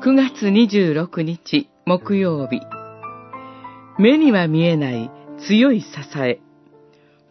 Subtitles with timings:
[0.00, 2.60] 9月26日木曜日。
[3.98, 5.10] 目には見えない
[5.48, 5.88] 強い支
[6.20, 6.38] え。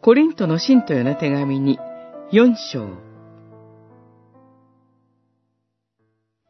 [0.01, 1.79] コリントの信徒への手紙に
[2.33, 2.89] 4章。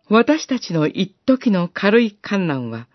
[0.09, 2.87] 私たちの一時の軽い観難は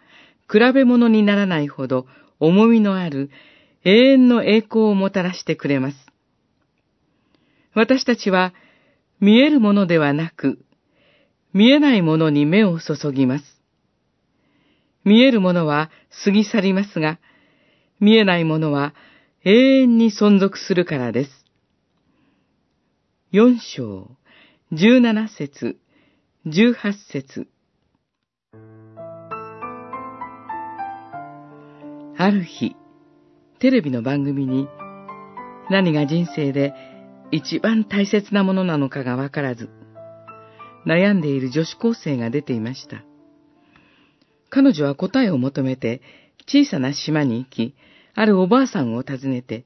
[0.50, 2.06] 比べ物にならないほど
[2.40, 3.30] 重みのある
[3.84, 5.96] 永遠の栄光をもたらしてくれます。
[7.72, 8.52] 私たちは
[9.20, 10.58] 見えるものではなく
[11.52, 13.44] 見えないものに目を注ぎます。
[15.04, 15.90] 見えるものは
[16.24, 17.18] 過ぎ去りますが、
[18.00, 18.94] 見えないものは
[19.44, 21.30] 永遠に存続するからです。
[23.30, 24.10] 四章、
[24.72, 25.76] 十七節、
[26.46, 27.48] 十八節。
[32.16, 32.76] ある日、
[33.58, 34.68] テレビの番組に
[35.70, 36.72] 何が人生で
[37.30, 39.70] 一番大切なものなのかがわからず、
[40.86, 43.04] 悩んでいる女子高生が出ていました。
[44.50, 46.02] 彼女は答えを求めて
[46.46, 47.74] 小さな島に行き、
[48.14, 49.64] あるおばあさんを訪ねて、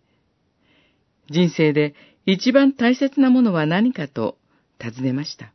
[1.30, 1.94] 人生で
[2.24, 4.36] 一番大切なものは何かと
[4.78, 5.52] 尋ねました。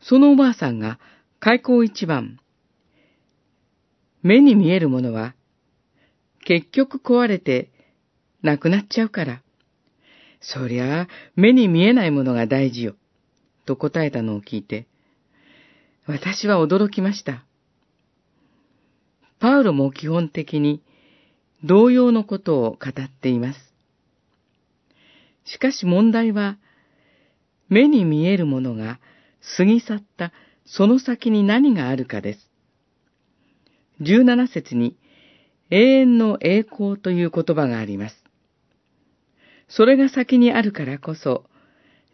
[0.00, 0.98] そのおばあさんが
[1.38, 2.38] 開口一番、
[4.22, 5.34] 目に見えるものは
[6.44, 7.70] 結局壊れて
[8.42, 9.42] なくなっちゃうから。
[10.40, 12.96] そりゃあ目に見えないものが大事よ。
[13.66, 14.86] と答えたのを聞いて、
[16.06, 17.44] 私は驚きました。
[19.38, 20.82] パウロも基本的に
[21.64, 23.58] 同様のことを語っています。
[25.44, 26.56] しかし問題は、
[27.68, 29.00] 目に見えるものが
[29.56, 30.32] 過ぎ去った
[30.64, 32.50] その先に何があるかです。
[34.00, 34.96] 十七節に
[35.70, 38.24] 永遠の栄光という言葉があります。
[39.68, 41.44] それが先にあるからこそ、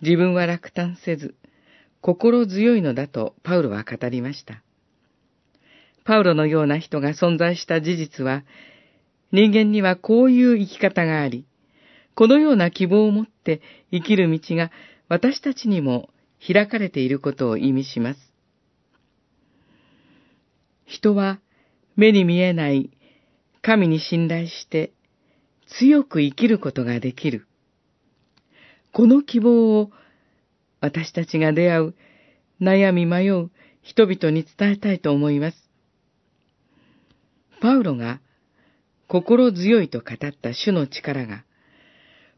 [0.03, 1.37] 自分は落胆せず、
[2.01, 4.63] 心強いのだとパウロは語りました。
[6.05, 8.43] パウロのような人が存在した事実は、
[9.31, 11.47] 人間にはこういう生き方があり、
[12.15, 14.71] このような希望を持って生きる道が
[15.09, 16.11] 私たちにも
[16.45, 18.21] 開かれていることを意味します。
[20.85, 21.39] 人は
[21.97, 22.91] 目に見えない
[23.63, 24.93] 神に信頼して
[25.79, 27.47] 強く生きることができる。
[28.93, 29.91] この希望を
[30.81, 31.95] 私たちが出会う、
[32.61, 35.71] 悩み迷う人々に伝えたいと思います。
[37.61, 38.21] パウロが
[39.09, 41.45] 心強いと語った主の力が、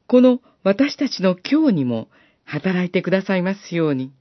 [0.06, 2.08] この私たちの今日にも
[2.44, 4.12] 働いてくださいますように。